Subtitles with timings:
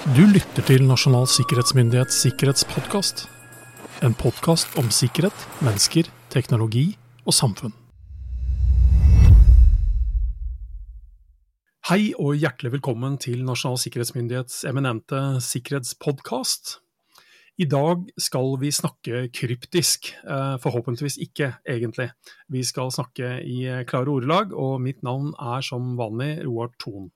[0.00, 3.26] Du lytter til Nasjonal sikkerhetsmyndighets sikkerhetspodkast.
[4.00, 6.86] En podkast om sikkerhet, mennesker, teknologi
[7.28, 7.74] og samfunn.
[11.90, 16.78] Hei og hjertelig velkommen til Nasjonal sikkerhetsmyndighets eminente sikkerhetspodkast.
[17.60, 22.08] I dag skal vi snakke kryptisk, eh, forhåpentligvis ikke egentlig.
[22.48, 27.10] Vi skal snakke i klare ordelag, og mitt navn er som vanlig Roar Thon.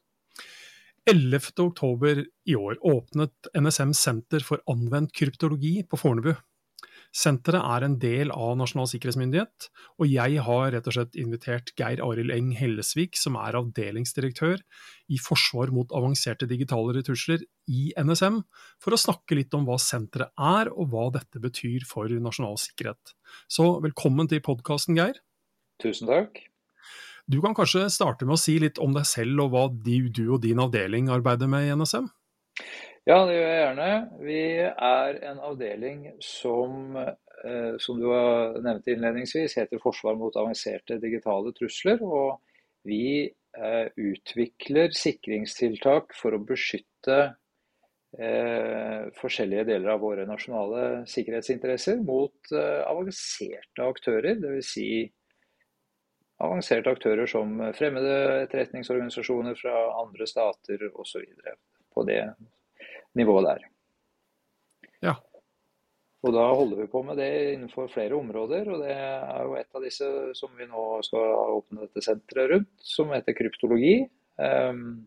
[1.10, 6.32] 11.10 i år åpnet NSM Senter for anvendt kryptologi på Fornebu.
[7.14, 9.68] Senteret er en del av Nasjonal sikkerhetsmyndighet,
[10.02, 14.64] og jeg har rett og slett invitert Geir Arild Eng Hellesvik, som er avdelingsdirektør
[15.14, 18.40] i Forsvar mot avanserte digitale retusler i NSM,
[18.82, 23.14] for å snakke litt om hva senteret er, og hva dette betyr for nasjonal sikkerhet.
[23.46, 25.22] Så velkommen til podkasten, Geir.
[25.84, 26.42] Tusen takk.
[27.26, 30.42] Du kan kanskje starte med å si litt om deg selv og hva du og
[30.44, 32.10] din avdeling arbeider med i NSM?
[33.04, 33.88] Ja, det gjør jeg gjerne.
[34.24, 41.00] Vi er en avdeling som, eh, som du har nevnt innledningsvis, heter Forsvar mot avanserte
[41.00, 42.00] digitale trusler.
[42.00, 42.40] Og
[42.88, 47.18] vi eh, utvikler sikringstiltak for å beskytte
[48.20, 54.40] eh, forskjellige deler av våre nasjonale sikkerhetsinteresser mot avanserte aktører.
[54.40, 54.72] Dvs.
[54.76, 54.88] Si
[56.44, 61.24] avanserte aktører som fremmede etterretningsorganisasjoner fra andre stater osv.
[61.94, 62.20] På det
[63.14, 63.64] nivået der.
[65.04, 65.14] Ja.
[66.24, 69.76] Og da holder vi på med det innenfor flere områder, og det er jo et
[69.76, 70.06] av disse
[70.38, 73.98] som vi nå skal åpne dette senteret rundt, som heter kryptologi.
[74.40, 75.04] Um,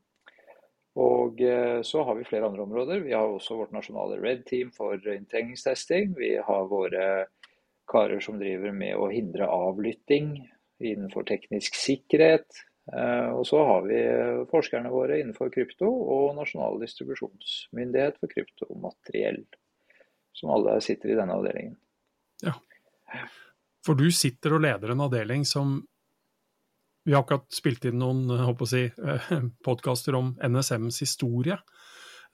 [0.97, 3.03] og eh, så har vi flere andre områder.
[3.05, 6.15] Vi har også vårt nasjonale Red Team for inntrengningstesting.
[6.17, 7.27] Vi har våre
[7.87, 10.39] karer som driver med å hindre avlytting
[10.79, 12.63] innenfor teknisk sikkerhet.
[12.93, 13.99] Eh, og så har vi
[14.51, 19.43] forskerne våre innenfor krypto og Nasjonal distribusjonsmyndighet for kryptomateriell.
[20.37, 21.75] Som alle sitter i denne avdelingen.
[22.45, 22.53] Ja.
[23.85, 25.79] For du sitter og leder en avdeling som
[27.07, 28.27] Vi har akkurat spilt inn noen
[28.67, 29.27] si, eh,
[29.63, 31.55] podkaster om NSMs historie.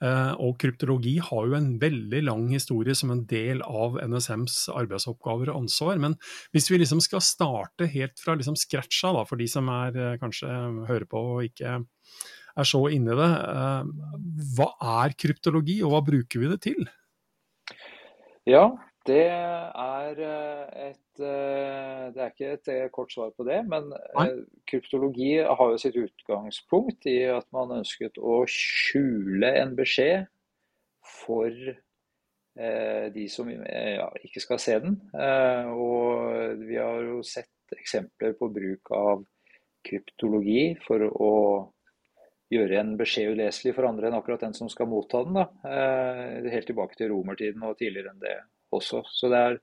[0.02, 5.52] Eh, og kryptologi har jo en veldig lang historie som en del av NSMs arbeidsoppgaver
[5.52, 6.00] og ansvar.
[6.02, 6.16] Men
[6.54, 10.18] hvis vi liksom skal starte helt fra liksom scratcha, da, for de som er, eh,
[10.22, 10.50] kanskje
[10.88, 11.78] hører på og ikke
[12.54, 13.30] er så inni det.
[13.50, 13.84] Eh,
[14.56, 14.68] hva
[15.04, 16.90] er kryptologi, og hva bruker vi det til?
[18.46, 18.68] Ja,
[19.04, 23.90] det er eh, et eh, Det er ikke et eh, kort svar på det, men
[23.92, 24.28] Nei.
[24.70, 30.30] kryptologi har jo sitt utgangspunkt i at man ønsket å skjule en beskjed
[31.24, 31.50] for
[32.54, 34.92] de som ja, ikke skal se den.
[35.74, 39.24] Og vi har jo sett eksempler på bruk av
[39.82, 41.32] kryptologi for å
[42.54, 45.40] gjøre en beskjed uleselig for andre enn akkurat den som skal motta den.
[45.40, 45.48] Da.
[46.46, 48.36] Helt tilbake til romertiden og tidligere enn det
[48.80, 49.04] også.
[49.10, 49.60] Så det er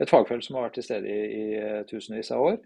[0.00, 2.60] et fagfelt som har vært til stede i, i eh, tusenvis av år.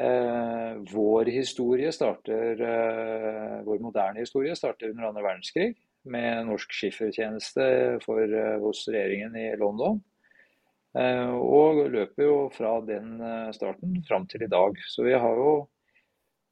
[0.00, 5.72] Eh, vår historie starter, eh, vår moderne historie starter under andre verdenskrig
[6.04, 7.66] med norsk skiffertjeneste
[8.04, 10.00] for, eh, hos regjeringen i London.
[10.96, 14.76] Eh, og løper jo fra den eh, starten fram til i dag.
[14.88, 15.68] Så vi har jo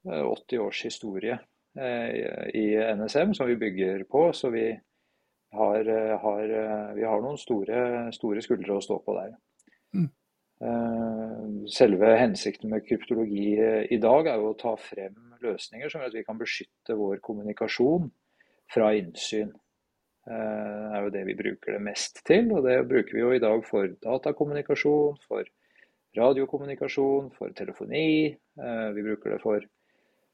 [0.05, 1.37] 80 års historie
[1.77, 2.63] i
[2.97, 4.33] NSM som vi bygger på.
[4.33, 4.73] Så vi
[5.51, 9.33] har, eh, har, eh, vi har noen store, store, skuldre å stå på der.
[9.95, 10.09] Mm.
[10.61, 13.57] Eh, selve hensikten med kryptologi
[13.91, 17.19] i dag er jo å ta frem løsninger som gjør at vi kan beskytte vår
[17.19, 18.11] kommunikasjon
[18.71, 19.51] fra innsyn.
[20.21, 23.41] Det er jo det vi bruker det mest til, og det bruker vi jo i
[23.41, 25.43] dag for datakommunikasjon, for
[26.15, 28.37] radiokommunikasjon, for telefoni.
[28.37, 29.65] Vi bruker det for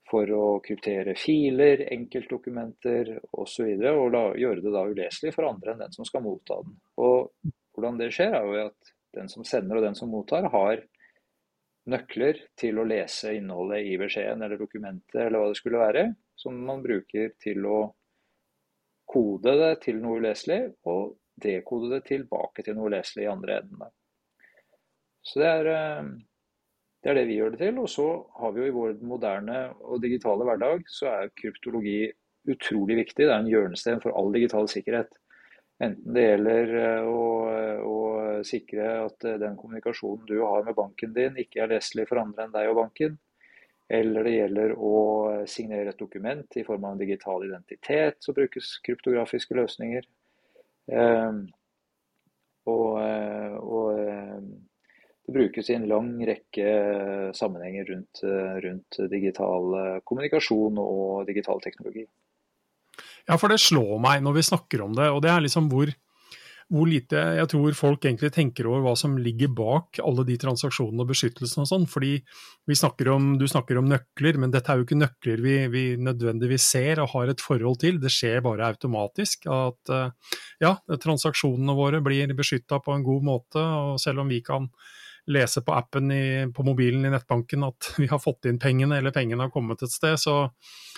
[0.08, 3.38] for å kryptere filer, enkeltdokumenter osv.
[3.42, 3.48] Og,
[3.84, 6.78] så og la, gjøre det da uleselig for andre enn den som skal motta den.
[7.04, 10.80] Og Hvordan det skjer, er jo at den som sender og den som mottar, har
[11.94, 16.04] nøkler til å lese innholdet i beskjeden eller dokumentet eller hva det skulle være,
[16.34, 17.78] som man bruker til å
[19.08, 20.60] kode det til noe uleselig,
[20.90, 23.94] og dekode det tilbake til noe uleselig i andre enden.
[25.22, 26.12] Så det er eh,
[27.08, 27.78] det er det vi gjør det til.
[27.80, 28.06] Og så
[28.42, 32.02] har vi jo i vår moderne og digitale hverdag, så er kryptologi
[32.52, 33.24] utrolig viktig.
[33.24, 35.16] Det er en hjørnesten for all digital sikkerhet.
[35.80, 37.24] Enten det gjelder eh, å,
[37.88, 37.96] å,
[38.44, 42.48] sikre at eh, den kommunikasjonen du har med banken din, ikke er leselig for andre
[42.48, 43.16] enn deg og banken.
[43.88, 44.96] Eller det gjelder å
[45.48, 50.10] signere et dokument i form av en digital identitet, så brukes kryptografiske løsninger.
[50.92, 51.44] Eh,
[52.68, 54.02] og, eh, og
[55.28, 56.74] det brukes i en lang rekke
[57.36, 58.22] sammenhenger rundt,
[58.64, 59.76] rundt digital
[60.08, 62.06] kommunikasjon og digital teknologi.
[63.28, 65.90] Ja, for det slår meg når vi snakker om det, og det er liksom hvor,
[66.72, 71.04] hvor lite jeg tror folk egentlig tenker over hva som ligger bak alle de transaksjonene
[71.04, 71.88] og beskyttelsen og sånn.
[71.92, 72.14] Fordi
[72.68, 75.84] vi snakker om, du snakker om nøkler, men dette er jo ikke nøkler vi, vi
[76.00, 78.00] nødvendigvis ser og har et forhold til.
[78.04, 79.50] Det skjer bare automatisk.
[79.52, 83.60] At eh, ja, transaksjonene våre blir beskytta på en god måte.
[83.60, 84.72] Og selv om vi kan
[85.32, 89.16] lese på appen i, på mobilen i nettbanken at vi har fått inn pengene, eller
[89.16, 90.40] pengene har kommet et sted, så,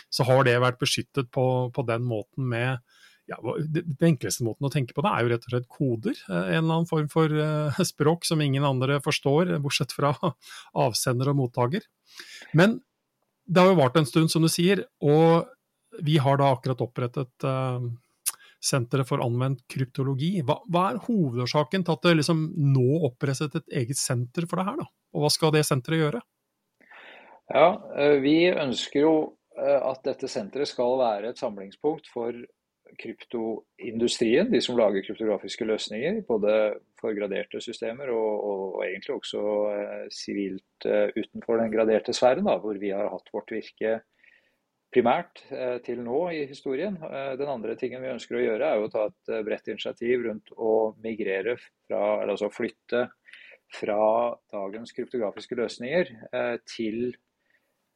[0.09, 1.45] så har det vært beskyttet på,
[1.75, 2.79] på den måten med
[3.29, 6.15] ja, Den enkleste måten å tenke på det er jo rett og slett koder.
[6.31, 10.15] Eh, en eller annen form for uh, språk som ingen andre forstår, bortsett fra
[10.85, 11.85] avsender og mottaker.
[12.57, 12.79] Men
[13.45, 15.45] det har jo vart en stund, som du sier, og
[16.05, 17.85] vi har da akkurat opprettet uh,
[18.59, 20.33] Senteret for anvendt kryptologi.
[20.43, 24.67] Hva, hva, er hovedårsaken til at det liksom nå opprettet et eget senter for det
[24.67, 24.87] her, da?
[25.15, 26.21] Og hva skal det senteret gjøre?
[27.49, 29.13] Ja, eh, Vi ønsker jo
[29.57, 32.35] eh, at dette senteret skal være et samlingspunkt for
[32.99, 36.19] kryptoindustrien, de som lager kryptografiske løsninger.
[36.27, 36.53] Både
[36.99, 42.59] for graderte systemer og, og, og egentlig også eh, sivilt utenfor den graderte sfæren, da,
[42.59, 44.01] hvor vi har hatt vårt virke
[44.93, 46.97] primært eh, til nå i historien.
[47.05, 50.25] Eh, den andre tingen vi ønsker å gjøre, er å ta et eh, bredt initiativ
[50.25, 53.07] rundt å migrere fra, eller altså flytte
[53.69, 53.99] fra
[54.49, 56.07] dagens kryptografiske løsninger
[56.65, 57.11] til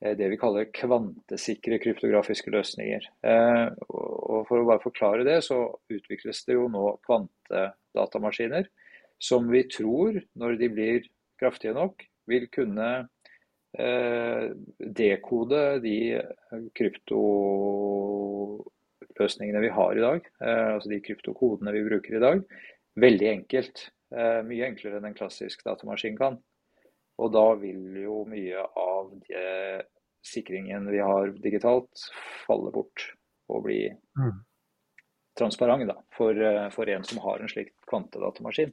[0.03, 3.07] det vi kaller kvantesikre kryptografiske løsninger.
[3.89, 8.69] Og For å bare forklare det, så utvikles det jo nå kvantedatamaskiner
[9.17, 11.09] som vi tror, når de blir
[11.41, 12.89] kraftige nok, vil kunne
[13.73, 16.21] dekode de
[16.77, 22.43] kryptoløsningene vi har i dag, eh, altså de kryptokodene vi bruker i dag,
[23.01, 23.91] veldig enkelt.
[24.13, 26.37] Eh, mye enklere enn en klassisk datamaskin kan.
[27.21, 29.85] Og da vil jo mye av det
[30.25, 32.09] sikringen vi har digitalt,
[32.45, 33.13] falle bort
[33.51, 34.33] og bli mm.
[35.37, 36.33] transparent da, for,
[36.73, 38.71] for, en som har en slik kvantedatamaskin.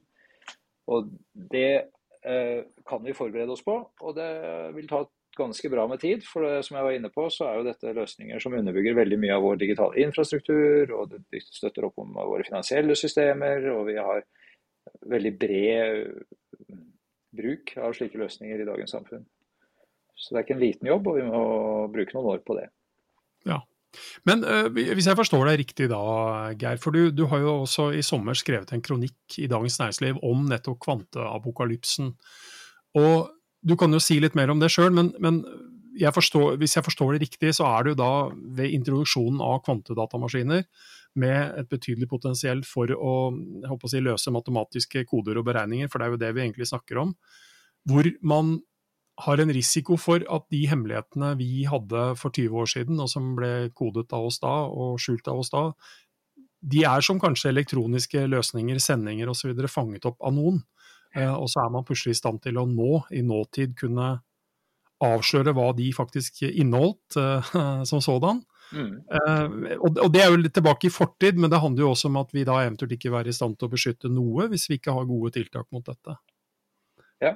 [0.93, 1.01] Og
[1.33, 1.89] det Eh,
[2.21, 3.77] kan vi forberede oss på.
[4.05, 4.31] Og det
[4.77, 5.05] vil ta
[5.39, 6.25] ganske bra med tid.
[6.27, 9.19] For det, som jeg var inne på, så er jo dette løsninger som underbygger veldig
[9.23, 10.93] mye av vår digitale infrastruktur.
[10.99, 13.71] Og de støtter opp om våre finansielle systemer.
[13.75, 14.25] Og vi har
[15.11, 16.25] veldig bred
[17.41, 19.25] bruk av slike løsninger i dagens samfunn.
[20.19, 21.43] Så det er ikke en liten jobb, og vi må
[21.95, 22.67] bruke noen år på det.
[23.49, 23.63] Ja,
[24.29, 26.01] men uh, hvis jeg forstår deg riktig da,
[26.59, 30.21] Geir, for du, du, har jo også i sommer skrevet en kronikk i Dagens Næringsliv
[30.27, 32.15] om nettopp kvanteapokalypsen.
[33.01, 33.31] Og
[33.67, 35.43] du kan jo si litt mer om det sjøl, men, men
[36.01, 38.13] jeg forstår, hvis jeg forstår det riktig, så er det jo da
[38.57, 40.65] ved introduksjonen av kvantedatamaskiner
[41.21, 46.07] med et betydelig potensiell for å, å si, løse matematiske koder og beregninger, for det
[46.07, 47.15] er jo det vi egentlig snakker om,
[47.91, 48.59] hvor man
[49.25, 53.35] har en risiko for at de hemmelighetene vi hadde for 20 år siden, og som
[53.39, 55.65] ble kodet av oss da og skjult av oss da,
[56.61, 59.55] de er som kanskje elektroniske løsninger, sendinger osv.
[59.69, 60.61] fanget opp av noen.
[61.17, 64.19] Eh, og så er man plutselig i stand til å nå, i nåtid, kunne
[65.01, 67.53] avsløre hva de faktisk inneholdt eh,
[67.91, 68.43] som sådan.
[68.71, 68.93] Mm.
[69.01, 72.21] Eh, og, det er jo litt tilbake i fortid, men det handler jo også om
[72.21, 74.95] at vi da eventuelt ikke er i stand til å beskytte noe hvis vi ikke
[74.95, 76.19] har gode tiltak mot dette.
[77.21, 77.35] Ja,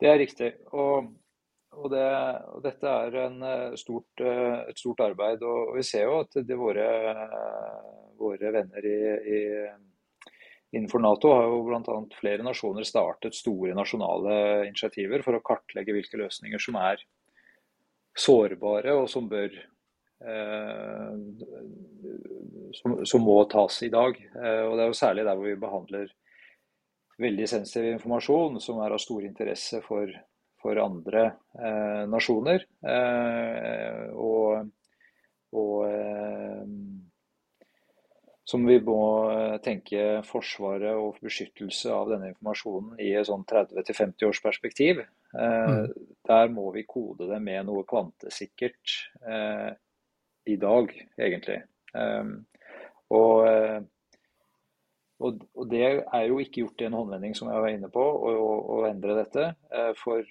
[0.00, 0.50] det er riktig.
[0.72, 1.10] Og,
[1.76, 2.04] og, det,
[2.52, 3.42] og dette er en
[3.80, 5.44] stort, eh, et stort arbeid.
[5.46, 6.88] Og, vi ser jo at det, våre,
[8.20, 8.98] våre, venner i,
[9.36, 9.42] i,
[10.76, 12.00] innenfor Nato har jo bl.a.
[12.20, 17.00] flere nasjoner startet store nasjonale initiativer for å kartlegge hvilke løsninger som er
[18.16, 19.52] sårbare og som bør
[20.24, 21.16] eh,
[22.76, 24.16] som, som, må tas i dag.
[24.16, 26.14] Eh, og Det er jo særlig der hvor vi behandler
[27.22, 30.10] veldig sensitiv informasjon som er av stor interesse for,
[30.62, 31.24] for andre
[31.58, 32.66] eh, nasjoner.
[32.84, 34.68] Eh, og,
[35.56, 36.64] og eh,
[38.46, 39.00] som vi må
[39.64, 45.00] tenke forsvaret og beskyttelse av denne informasjonen i et sånn 30-50 års perspektiv.
[45.34, 45.88] Eh, mm.
[46.30, 48.94] Der må vi kode det med noe kvantesikkert
[49.26, 49.72] eh,
[50.46, 51.58] i dag, egentlig.
[51.98, 52.30] Eh,
[53.16, 53.88] og
[55.18, 58.02] og, og, det er jo ikke gjort i en håndvending, som jeg var inne på,
[58.04, 59.46] å, endre dette.
[59.72, 60.22] Eh, for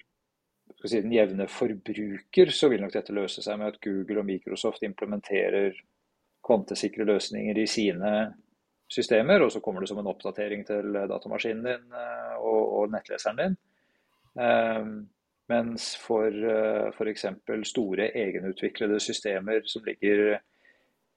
[0.84, 4.86] si, den jevne forbruker så vil nok dette løse seg med at Google og Microsoft
[4.86, 5.74] implementerer
[6.46, 8.12] kvantesikre løsninger i sine
[8.86, 13.42] systemer, og så kommer det som en oppdatering til datamaskinen din eh, og, og nettleseren
[13.42, 13.60] din.
[14.36, 14.90] Um,
[15.48, 17.24] mens for uh, f.eks.
[17.70, 20.36] store egenutviklede systemer som ligger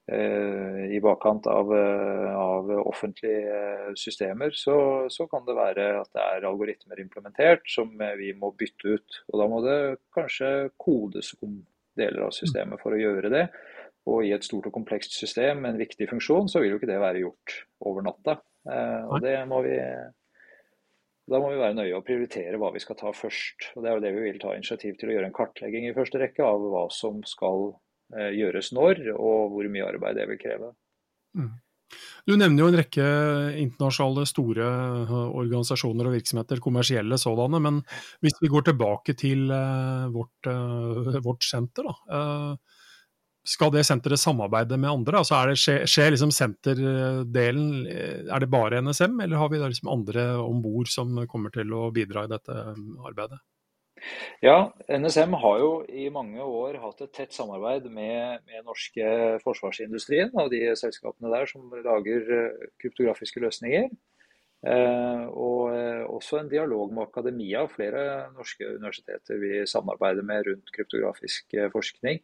[0.10, 4.78] i bakkant av, eh, av offentlige systemer, så,
[5.10, 9.20] så, kan det være at det er algoritmer implementert som vi må bytte ut.
[9.30, 9.80] Og da må det
[10.16, 11.60] kanskje kodes om
[12.00, 13.48] deler av systemet for å gjøre det.
[14.10, 16.89] Og i et stort og komplekst system med en viktig funksjon, så vil jo ikke
[16.89, 18.39] det være gjort over natta.
[19.12, 19.75] Og det må vi
[21.30, 23.70] da må vi være nøye og prioritere hva vi skal ta først.
[23.75, 25.94] Og Det er jo det vi vil ta initiativ til å gjøre en kartlegging i
[25.94, 27.75] første rekke av hva som skal
[28.10, 30.72] gjøres når, og hvor mye arbeid det vil kreve.
[31.38, 31.51] Mm.
[32.28, 33.06] Du nevner jo en rekke
[33.58, 37.62] internasjonale store eh, organisasjoner og virksomheter, kommersielle sådanne.
[37.63, 37.80] Men
[38.24, 42.58] hvis vi går tilbake til eh, vårt, eh, vårt senter, da.
[43.50, 45.22] Skal det senteret samarbeide med andre?
[45.24, 45.56] Altså det,
[45.89, 51.16] skjer, liksom senterdelen Er det bare NSM, eller har vi liksom andre om bord som
[51.32, 52.58] kommer til å bidra i dette
[53.08, 53.39] arbeidet?
[54.44, 60.32] Ja, NSM har jo i mange år hatt et tett samarbeid med, med norske forsvarsindustrien
[60.39, 63.89] og de selskapene der som lager eh, kryptografiske løsninger.
[64.60, 67.63] Eh, og eh, også en dialog med akademia.
[67.63, 72.20] og Flere norske universiteter vi samarbeider med rundt kryptografisk eh, forskning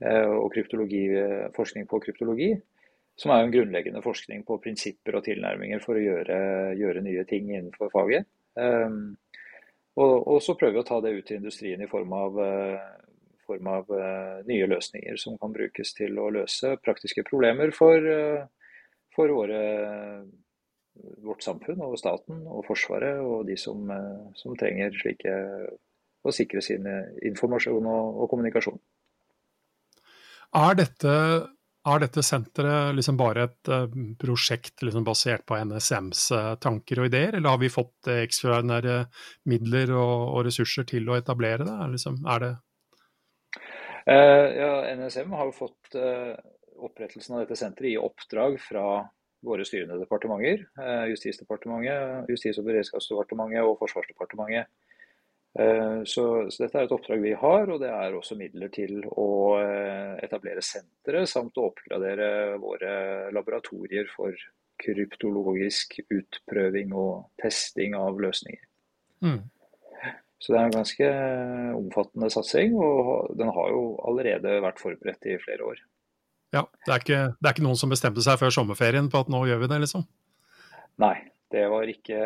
[0.00, 0.52] eh, og
[1.56, 2.54] forskning på kryptologi.
[3.20, 6.38] Som er en grunnleggende forskning på prinsipper og tilnærminger for å gjøre,
[6.80, 8.28] gjøre nye ting innenfor faget.
[8.56, 8.88] Eh,
[10.00, 13.68] og, og, så vi å ta det ut til industrien i form av, uh, form
[13.70, 18.46] av uh, nye løsninger som kan brukes til å løse praktiske problemer for, uh,
[19.16, 19.60] for våre,
[21.24, 23.90] vårt samfunn og staten og Forsvaret og de som,
[24.38, 25.36] som trenger slike
[26.20, 26.84] å sikre sin
[27.24, 28.80] informasjon og, og kommunikasjon.
[30.60, 31.12] Er dette
[31.94, 33.84] er dette senteret liksom bare et uh,
[34.20, 38.20] prosjekt liksom basert på NSMs uh, eh, tanker og ideer, eller har vi fått uh,
[38.22, 38.96] ekstraordinære
[39.50, 41.78] midler og, og, ressurser til å etablere det?
[41.96, 42.56] Liksom, er det
[44.10, 49.04] ja, NSM har jo fått opprettelsen av dette senteret i oppdrag fra
[49.46, 50.64] våre styrende departementer.
[51.12, 54.72] Justisdepartementet, Justis- og beredskapsdepartementet og Forsvarsdepartementet.
[55.58, 59.02] Eh, så, så, dette er et oppdrag vi har, og det er også midler til
[59.10, 62.92] å eh, etablere sentre samt å oppgradere våre
[63.34, 64.36] laboratorier for
[64.80, 68.62] kryptologisk utprøving og testing av løsninger.
[69.26, 69.42] Mm.
[70.40, 71.08] Så det er en ganske
[71.76, 75.82] omfattende satsing, og den har jo allerede vært forberedt i flere år.
[76.54, 79.28] Ja, det er, ikke, det er ikke noen som bestemte seg før sommerferien på at
[79.30, 80.06] nå gjør vi det, liksom?
[81.02, 81.16] Nei,
[81.52, 82.22] det var ikke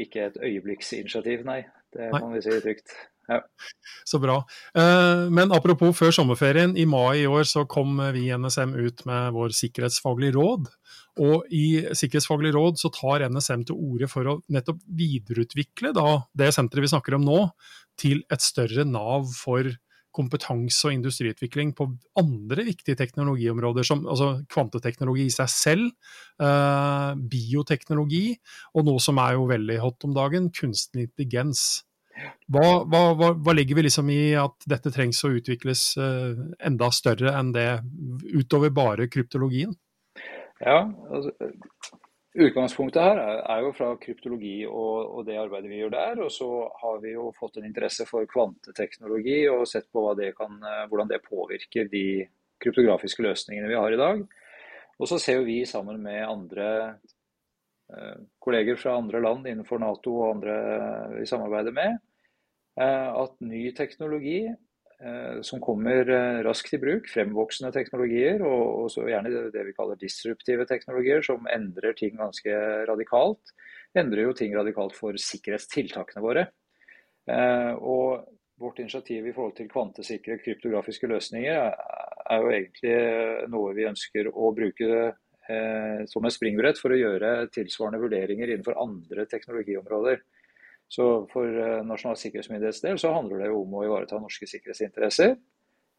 [0.00, 1.62] ikke et øyeblikksinitiativ, nei.
[1.94, 2.94] Det kan vi si trygt.
[3.28, 3.38] Ja.
[4.04, 4.36] Så bra.
[4.76, 9.04] Eh, men apropos før sommerferien, i mai i år så kom vi i NSM ut
[9.08, 10.68] med vår sikkerhetsfaglige råd.
[11.24, 16.50] Og i sikkerhetsfaglig råd så tar NSM til orde for å nettopp videreutvikle da, det
[16.56, 17.40] senteret vi snakker om nå,
[18.00, 19.70] til et større Nav for
[20.14, 21.88] kompetanse og industriutvikling på
[22.20, 25.88] andre viktige teknologiområder, som altså kvanteteknologi i seg selv,
[26.42, 28.36] eh, bioteknologi,
[28.74, 31.84] og noe som er jo veldig hot om dagen, kunstig intelligens.
[32.46, 36.90] Hva, hva, hva, hva, legger vi liksom i at dette trengs å utvikles eh, enda
[36.94, 37.68] større enn det,
[38.30, 39.74] utover bare kryptologien?
[40.62, 41.34] Ja, altså,
[42.34, 46.22] Utgangspunktet her er, jo fra kryptologi og, det arbeidet vi gjør der.
[46.24, 46.48] Og så
[46.80, 51.12] har vi jo fått en interesse for kvanteteknologi og sett på det kan, eh, hvordan
[51.12, 52.24] det påvirker de
[52.62, 54.24] kryptografiske løsningene vi har i dag.
[54.98, 56.66] Og så ser vi sammen med andre
[57.94, 60.58] eh, kolleger fra andre land innenfor Nato og andre
[61.14, 62.02] vi samarbeider med,
[62.80, 64.40] eh, at ny teknologi
[65.42, 67.08] som kommer eh, raskt i bruk.
[67.10, 73.54] Fremvoksende teknologier, og også gjerne det vi kaller disruptive teknologier, som endrer ting ganske radikalt.
[73.98, 76.46] Endrer jo ting radikalt for sikkerhetstiltakene våre.
[77.30, 78.24] Eh, og
[78.60, 81.74] vårt initiativ i forhold til kvantesikre kryptografiske løsninger
[82.30, 82.98] er jo egentlig
[83.50, 85.10] noe vi ønsker å bruke
[86.08, 90.22] som et springbrett for å gjøre tilsvarende vurderinger innenfor andre teknologiområder.
[90.88, 95.36] Så for eh, Nasjonal sikkerhetsmyndighets del så handler det jo om å ivareta norske sikkerhetsinteresser.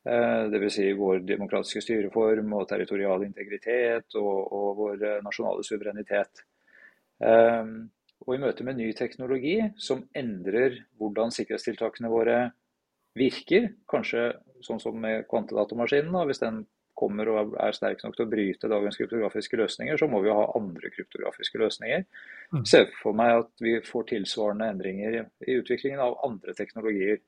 [0.05, 0.77] Eh, Dvs.
[0.77, 6.45] Si vår demokratiske styreform og territorial integritet og, og vår eh, nasjonale suverenitet.
[7.15, 12.39] Og i møte med ny teknologi som endrer hvordan sikkerhetstiltakene våre
[13.15, 14.33] virker, kanskje
[14.65, 16.65] sånn som med kvantedatamaskinen, hvis den
[16.97, 20.37] kommer og er sterk nok til å bryte dagens kryptografiske løsninger, så må vi jo
[20.39, 22.05] ha andre kryptografiske løsninger.
[22.55, 22.63] Mm.
[22.69, 27.21] Se for meg at vi får tilsvarende endringer i utviklingen av andre teknologier.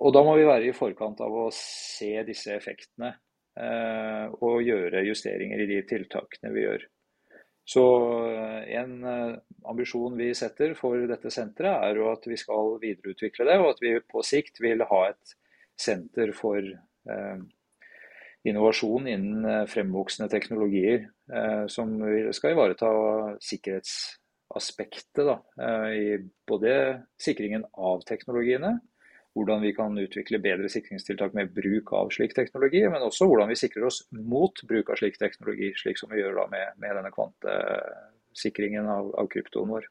[0.00, 5.04] Og da må vi være i forkant av å se disse effektene eh, og gjøre
[5.04, 6.86] justeringer i de tiltakene vi gjør.
[7.66, 7.84] Så
[8.30, 9.34] eh, en eh,
[9.68, 13.82] ambisjon vi setter for dette senteret, er jo at vi skal videreutvikle det, og at
[13.82, 15.36] vi på sikt vil ha et
[15.76, 17.40] senter for eh,
[18.46, 21.96] innovasjon innen eh, fremvoksende teknologier eh, som
[22.36, 22.90] skal ivareta
[23.42, 26.76] sikkerhetsaspektet da, eh, i både
[27.22, 28.76] sikringen av teknologiene
[29.36, 33.58] hvordan vi kan utvikle bedre sikringstiltak med bruk av slik teknologi, men også hvordan vi
[33.60, 37.12] sikrer oss mot bruk av slik teknologi, slik som vi gjør da med, med denne
[37.12, 39.90] kvantesikringen av, av kryptoen vår.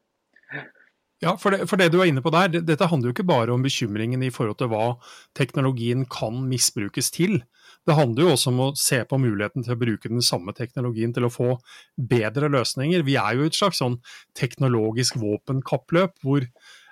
[1.23, 3.53] Ja, for det, for det, du er inne på der, dette handler jo ikke bare
[3.53, 4.97] om bekymringen i forhold til hva
[5.37, 7.39] teknologien kan misbrukes til.
[7.85, 11.13] Det handler jo også om å se på muligheten til å bruke den samme teknologien
[11.13, 11.51] til å få
[11.95, 13.05] bedre løsninger.
[13.05, 13.99] Vi er jo et slags sånn
[14.37, 16.47] teknologisk våpenkappløp hvor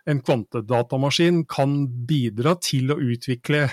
[0.09, 3.65] en kvantedatamaskin kan bidra til å utvikle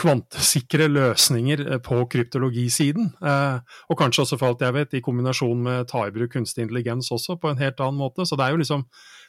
[0.00, 3.12] kvantesikre løsninger eh, på kryptologisiden.
[3.20, 6.66] Eh, og kanskje også, for alt jeg vet, i kombinasjon med ta i bruk kunstig
[6.66, 8.26] intelligens også, på en helt annen måte.
[8.28, 8.86] Så det er jo liksom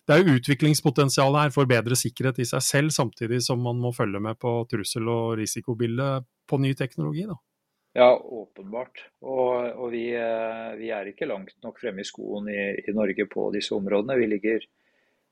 [0.10, 3.92] det er jo utviklingspotensial her for bedre sikkerhet i seg selv, samtidig som man må
[3.94, 7.28] følge med på trussel- og risikobildet på ny teknologi.
[7.30, 7.38] da.
[7.94, 9.04] Ja, åpenbart.
[9.22, 13.28] Og, og vi, eh, vi, er ikke langt nok fremme i skoen i, i Norge
[13.30, 14.18] på disse områdene.
[14.18, 14.66] Vi ligger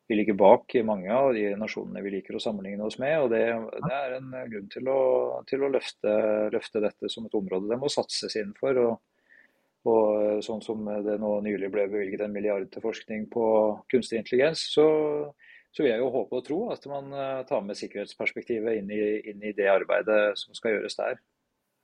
[0.10, 3.14] vi ligger bak mange av de nasjonene vi liker å sammenligne oss med.
[3.22, 3.44] og Det,
[3.86, 5.02] det er en grunn til å,
[5.46, 6.14] til å løfte,
[6.50, 8.80] løfte, dette som et område det må satses inn for.
[8.82, 8.96] Og,
[9.86, 13.46] og, sånn som det nå nylig ble bevilget en milliard til forskning på
[13.94, 14.88] kunstig intelligens, så,
[15.70, 19.04] så vil jeg jo håpe og tro at man eh, tar med sikkerhetsperspektivet inn i,
[19.30, 21.22] inn i det arbeidet som skal gjøres der.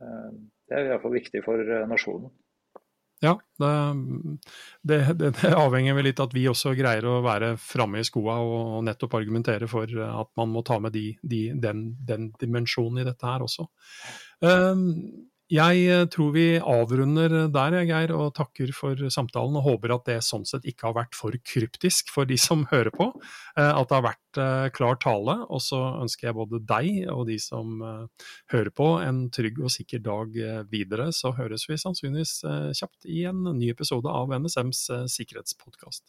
[0.01, 0.33] Eh,
[0.65, 2.33] det er i hvert fall viktig for eh, nasjonen.
[3.23, 3.39] Ja,
[4.83, 8.07] det, det, det, avhenger vel litt av at vi også greier å være framme i
[8.07, 13.01] skoa og, nettopp argumentere for at man må ta med de, de, den, den, dimensjonen
[13.01, 13.69] i dette her også.
[14.43, 14.91] Um,
[15.53, 19.59] jeg eh, tror vi avrunder der, Geir, og takker for samtalen.
[19.59, 22.89] Og håper at det sånn sett ikke har vært for kryptisk for de som hører
[22.95, 23.11] på.
[23.53, 25.37] Eh, at det har vært eh, klar tale.
[25.45, 27.77] Og så ønsker jeg både deg og de som
[28.53, 30.35] hører på, en trygg og sikker dag
[30.71, 31.11] videre.
[31.13, 32.39] Så høres vi sannsynligvis
[32.79, 36.05] kjapt i en ny episode av NSMs sikkerhetspodkast.